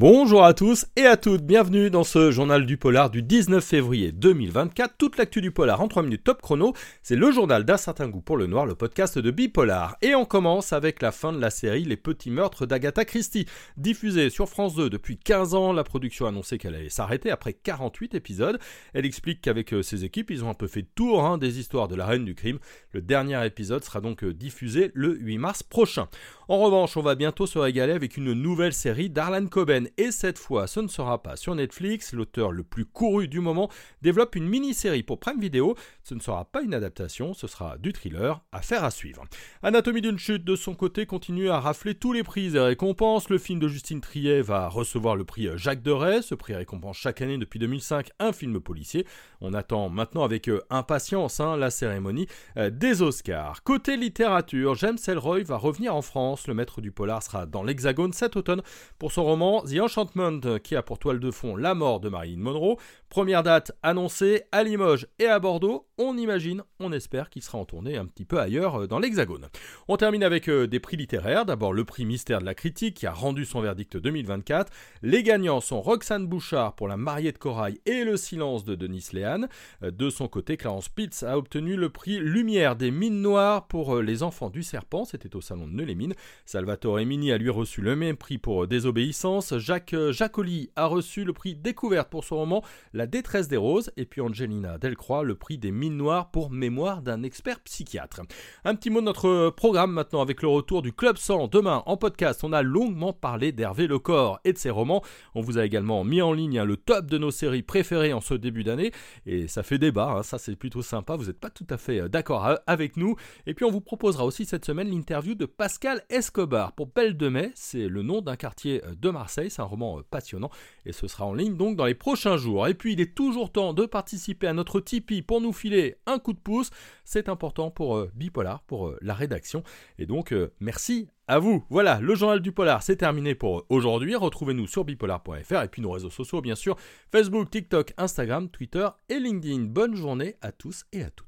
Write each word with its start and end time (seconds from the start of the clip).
Bonjour 0.00 0.44
à 0.44 0.54
tous 0.54 0.86
et 0.94 1.06
à 1.06 1.16
toutes, 1.16 1.42
bienvenue 1.42 1.90
dans 1.90 2.04
ce 2.04 2.30
journal 2.30 2.66
du 2.66 2.76
polar 2.76 3.10
du 3.10 3.20
19 3.20 3.64
février 3.64 4.12
2024. 4.12 4.94
Toute 4.96 5.16
l'actu 5.16 5.40
du 5.40 5.50
polar 5.50 5.80
en 5.80 5.88
3 5.88 6.04
minutes 6.04 6.22
top 6.22 6.40
chrono, 6.40 6.72
c'est 7.02 7.16
le 7.16 7.32
journal 7.32 7.64
d'un 7.64 7.76
certain 7.76 8.06
goût 8.06 8.20
pour 8.20 8.36
le 8.36 8.46
noir, 8.46 8.64
le 8.64 8.76
podcast 8.76 9.18
de 9.18 9.32
Bipolar. 9.32 9.96
Et 10.00 10.14
on 10.14 10.24
commence 10.24 10.72
avec 10.72 11.02
la 11.02 11.10
fin 11.10 11.32
de 11.32 11.40
la 11.40 11.50
série 11.50 11.82
Les 11.82 11.96
Petits 11.96 12.30
Meurtres 12.30 12.64
d'Agatha 12.64 13.04
Christie. 13.04 13.46
Diffusée 13.76 14.30
sur 14.30 14.48
France 14.48 14.76
2 14.76 14.88
depuis 14.88 15.18
15 15.18 15.54
ans, 15.54 15.72
la 15.72 15.82
production 15.82 16.26
a 16.26 16.28
annoncé 16.28 16.58
qu'elle 16.58 16.76
allait 16.76 16.90
s'arrêter 16.90 17.32
après 17.32 17.52
48 17.52 18.14
épisodes. 18.14 18.60
Elle 18.94 19.04
explique 19.04 19.40
qu'avec 19.40 19.74
euh, 19.74 19.82
ses 19.82 20.04
équipes, 20.04 20.30
ils 20.30 20.44
ont 20.44 20.50
un 20.50 20.54
peu 20.54 20.68
fait 20.68 20.86
tour 20.94 21.24
hein, 21.24 21.38
des 21.38 21.58
histoires 21.58 21.88
de 21.88 21.96
la 21.96 22.06
reine 22.06 22.24
du 22.24 22.36
crime. 22.36 22.60
Le 22.92 23.02
dernier 23.02 23.44
épisode 23.44 23.82
sera 23.82 24.00
donc 24.00 24.22
euh, 24.22 24.32
diffusé 24.32 24.92
le 24.94 25.16
8 25.16 25.38
mars 25.38 25.64
prochain. 25.64 26.06
En 26.50 26.60
revanche, 26.60 26.96
on 26.96 27.02
va 27.02 27.14
bientôt 27.14 27.46
se 27.46 27.58
régaler 27.58 27.92
avec 27.92 28.16
une 28.16 28.32
nouvelle 28.32 28.72
série 28.72 29.10
d'Arlan 29.10 29.48
Coben. 29.48 29.90
Et 29.98 30.10
cette 30.10 30.38
fois 30.38 30.66
ce 30.66 30.80
ne 30.80 30.88
sera 30.88 31.22
pas 31.22 31.36
sur 31.36 31.54
Netflix, 31.54 32.14
l'auteur 32.14 32.52
le 32.52 32.62
plus 32.62 32.86
couru 32.86 33.28
du 33.28 33.40
moment 33.40 33.68
développe 34.00 34.34
une 34.34 34.48
mini-série 34.48 35.02
pour 35.02 35.20
Prime 35.20 35.38
Video, 35.38 35.74
ce 36.02 36.14
ne 36.14 36.20
sera 36.20 36.46
pas 36.46 36.62
une 36.62 36.72
adaptation, 36.72 37.34
ce 37.34 37.46
sera 37.46 37.76
du 37.76 37.92
thriller, 37.92 38.40
à 38.50 38.62
faire 38.62 38.82
à 38.82 38.90
suivre. 38.90 39.24
Anatomie 39.62 40.00
d'une 40.00 40.18
chute 40.18 40.42
de 40.42 40.56
son 40.56 40.74
côté 40.74 41.04
continue 41.04 41.50
à 41.50 41.60
rafler 41.60 41.94
tous 41.94 42.14
les 42.14 42.22
prix 42.22 42.56
et 42.56 42.60
récompenses, 42.60 43.28
le 43.28 43.36
film 43.36 43.60
de 43.60 43.68
Justine 43.68 44.00
Triet 44.00 44.40
va 44.40 44.70
recevoir 44.70 45.16
le 45.16 45.24
prix 45.24 45.50
Jacques 45.56 45.82
Deray, 45.82 46.22
ce 46.22 46.34
prix 46.34 46.54
récompense 46.54 46.96
chaque 46.96 47.20
année 47.20 47.36
depuis 47.36 47.58
2005 47.58 48.08
un 48.20 48.32
film 48.32 48.58
policier, 48.58 49.06
on 49.42 49.52
attend 49.52 49.90
maintenant 49.90 50.24
avec 50.24 50.48
euh, 50.48 50.62
impatience 50.70 51.40
hein, 51.40 51.58
la 51.58 51.68
cérémonie 51.68 52.26
euh, 52.56 52.70
des 52.70 53.02
Oscars. 53.02 53.62
Côté 53.64 53.98
littérature, 53.98 54.76
James 54.76 54.96
Elroy 55.06 55.42
va 55.42 55.58
revenir 55.58 55.94
en 55.94 56.00
France, 56.00 56.37
le 56.46 56.54
maître 56.54 56.80
du 56.80 56.92
polar 56.92 57.22
sera 57.22 57.46
dans 57.46 57.62
l'Hexagone 57.62 58.12
cet 58.12 58.36
automne 58.36 58.62
pour 58.98 59.12
son 59.12 59.24
roman 59.24 59.62
The 59.62 59.80
Enchantment 59.80 60.58
qui 60.62 60.76
a 60.76 60.82
pour 60.82 60.98
toile 60.98 61.20
de 61.20 61.30
fond 61.30 61.56
la 61.56 61.74
mort 61.74 62.00
de 62.00 62.08
Marilyn 62.08 62.38
Monroe. 62.38 62.76
Première 63.08 63.42
date 63.42 63.72
annoncée 63.82 64.42
à 64.52 64.62
Limoges 64.62 65.06
et 65.18 65.26
à 65.26 65.38
Bordeaux. 65.38 65.86
On 65.96 66.16
imagine, 66.16 66.62
on 66.78 66.92
espère 66.92 67.30
qu'il 67.30 67.42
sera 67.42 67.58
en 67.58 67.64
tournée 67.64 67.96
un 67.96 68.06
petit 68.06 68.24
peu 68.24 68.38
ailleurs 68.38 68.82
euh, 68.82 68.86
dans 68.86 68.98
l'Hexagone. 68.98 69.48
On 69.88 69.96
termine 69.96 70.22
avec 70.22 70.48
euh, 70.48 70.66
des 70.66 70.78
prix 70.78 70.96
littéraires. 70.96 71.44
D'abord 71.44 71.72
le 71.72 71.84
prix 71.84 72.04
Mystère 72.04 72.40
de 72.40 72.44
la 72.44 72.54
critique 72.54 72.96
qui 72.96 73.06
a 73.06 73.12
rendu 73.12 73.44
son 73.44 73.60
verdict 73.60 73.96
2024. 73.96 74.72
Les 75.02 75.22
gagnants 75.22 75.60
sont 75.60 75.80
Roxane 75.80 76.26
Bouchard 76.26 76.74
pour 76.74 76.86
La 76.86 76.96
mariée 76.96 77.32
de 77.32 77.38
corail 77.38 77.80
et 77.86 78.04
Le 78.04 78.16
silence 78.16 78.64
de 78.64 78.74
Denis 78.74 79.08
Léane. 79.12 79.48
Euh, 79.82 79.90
de 79.90 80.10
son 80.10 80.28
côté, 80.28 80.56
Clarence 80.56 80.88
Pitts 80.88 81.24
a 81.26 81.38
obtenu 81.38 81.76
le 81.76 81.88
prix 81.88 82.18
Lumière 82.18 82.76
des 82.76 82.90
mines 82.90 83.22
noires 83.22 83.66
pour 83.66 83.96
Les 84.00 84.22
enfants 84.22 84.50
du 84.50 84.62
serpent. 84.62 85.04
C'était 85.04 85.34
au 85.34 85.40
salon 85.40 85.66
de 85.66 85.72
Neux-les-Mines. 85.72 86.14
Salvatore 86.46 86.98
Mini 86.98 87.32
a 87.32 87.38
lui 87.38 87.50
reçu 87.50 87.80
le 87.80 87.96
même 87.96 88.16
prix 88.16 88.38
pour 88.38 88.66
Désobéissance. 88.66 89.56
Jacques 89.58 89.94
Jacoli 90.10 90.70
a 90.76 90.86
reçu 90.86 91.24
le 91.24 91.32
prix 91.32 91.54
Découverte 91.54 92.08
pour 92.08 92.24
son 92.24 92.36
roman 92.36 92.64
La 92.92 93.06
détresse 93.06 93.48
des 93.48 93.56
roses. 93.56 93.92
Et 93.96 94.06
puis 94.06 94.20
Angelina 94.20 94.78
Delcroix 94.78 95.22
le 95.22 95.34
prix 95.34 95.58
des 95.58 95.70
mines 95.70 95.96
noires 95.96 96.30
pour 96.30 96.50
Mémoire 96.50 97.02
d'un 97.02 97.22
expert 97.22 97.60
psychiatre. 97.60 98.22
Un 98.64 98.74
petit 98.74 98.90
mot 98.90 99.00
de 99.00 99.06
notre 99.06 99.50
programme 99.50 99.92
maintenant 99.92 100.22
avec 100.22 100.42
le 100.42 100.48
retour 100.48 100.82
du 100.82 100.92
Club 100.92 101.16
100. 101.16 101.48
Demain 101.48 101.82
en 101.86 101.96
podcast, 101.96 102.44
on 102.44 102.52
a 102.52 102.62
longuement 102.62 103.12
parlé 103.12 103.52
d'Hervé 103.52 103.86
Lecor 103.86 104.40
et 104.44 104.52
de 104.52 104.58
ses 104.58 104.70
romans. 104.70 105.02
On 105.34 105.40
vous 105.40 105.58
a 105.58 105.64
également 105.64 106.04
mis 106.04 106.22
en 106.22 106.32
ligne 106.32 106.62
le 106.62 106.76
top 106.76 107.06
de 107.06 107.18
nos 107.18 107.30
séries 107.30 107.62
préférées 107.62 108.12
en 108.12 108.20
ce 108.20 108.34
début 108.34 108.64
d'année. 108.64 108.92
Et 109.26 109.48
ça 109.48 109.62
fait 109.62 109.78
débat, 109.78 110.16
hein. 110.18 110.22
ça 110.22 110.38
c'est 110.38 110.56
plutôt 110.56 110.82
sympa. 110.82 111.16
Vous 111.16 111.26
n'êtes 111.26 111.40
pas 111.40 111.50
tout 111.50 111.66
à 111.70 111.76
fait 111.76 112.00
euh, 112.00 112.08
d'accord 112.08 112.58
avec 112.66 112.96
nous. 112.96 113.16
Et 113.46 113.54
puis 113.54 113.64
on 113.64 113.70
vous 113.70 113.80
proposera 113.80 114.24
aussi 114.24 114.44
cette 114.44 114.64
semaine 114.64 114.90
l'interview 114.90 115.34
de 115.34 115.46
Pascal 115.46 116.02
Escobar 116.18 116.72
pour 116.72 116.88
Belle 116.88 117.16
de 117.16 117.28
Mai. 117.28 117.52
C'est 117.54 117.86
le 117.86 118.02
nom 118.02 118.22
d'un 118.22 118.34
quartier 118.34 118.84
euh, 118.84 118.94
de 118.96 119.08
Marseille. 119.08 119.50
C'est 119.50 119.62
un 119.62 119.66
roman 119.66 120.00
euh, 120.00 120.02
passionnant 120.02 120.50
et 120.84 120.92
ce 120.92 121.06
sera 121.06 121.24
en 121.24 121.32
ligne 121.32 121.56
donc 121.56 121.76
dans 121.76 121.84
les 121.84 121.94
prochains 121.94 122.36
jours. 122.36 122.66
Et 122.66 122.74
puis 122.74 122.94
il 122.94 123.00
est 123.00 123.14
toujours 123.14 123.52
temps 123.52 123.72
de 123.72 123.86
participer 123.86 124.48
à 124.48 124.52
notre 124.52 124.80
Tipeee 124.80 125.22
pour 125.22 125.40
nous 125.40 125.52
filer 125.52 125.96
un 126.06 126.18
coup 126.18 126.32
de 126.32 126.38
pouce. 126.38 126.70
C'est 127.04 127.28
important 127.28 127.70
pour 127.70 127.96
euh, 127.96 128.10
Bipolar, 128.16 128.62
pour 128.62 128.94
la 129.00 129.14
rédaction. 129.14 129.62
Et 129.98 130.06
donc 130.06 130.34
merci 130.58 131.08
à 131.28 131.38
vous. 131.38 131.64
Voilà, 131.70 132.00
le 132.00 132.16
journal 132.16 132.40
du 132.40 132.50
polar, 132.50 132.82
c'est 132.82 132.96
terminé 132.96 133.36
pour 133.36 133.64
aujourd'hui. 133.68 134.16
Retrouvez-nous 134.16 134.66
sur 134.66 134.84
bipolar.fr 134.84 135.62
et 135.62 135.68
puis 135.68 135.82
nos 135.82 135.92
réseaux 135.92 136.10
sociaux 136.10 136.40
bien 136.40 136.56
sûr, 136.56 136.76
Facebook, 137.12 137.48
TikTok, 137.50 137.94
Instagram, 137.96 138.48
Twitter 138.48 138.88
et 139.08 139.20
LinkedIn. 139.20 139.66
Bonne 139.66 139.94
journée 139.94 140.34
à 140.40 140.50
tous 140.50 140.84
et 140.92 141.04
à 141.04 141.10
toutes. 141.10 141.27